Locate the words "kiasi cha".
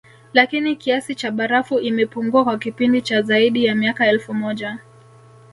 0.75-1.31